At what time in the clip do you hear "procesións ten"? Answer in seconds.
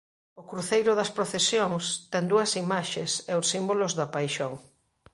1.17-2.23